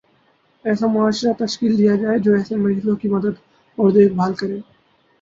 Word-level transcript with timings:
ایسا 0.65 0.87
معاشرہ 0.93 1.33
تشکیل 1.39 1.73
دیا 1.77 1.93
جائےجو 1.95 2.31
ایسے 2.35 2.55
مریضوں 2.57 2.95
کی 3.01 3.07
مدد 3.09 3.35
اور 3.77 3.87
دیکھ 3.91 4.13
بھال 4.13 4.33
کرے 4.39 4.57